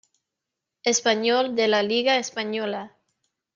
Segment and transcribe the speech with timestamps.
[0.83, 2.97] Espanyol de la Liga española.